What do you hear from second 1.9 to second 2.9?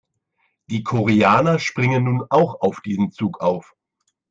nun auch auf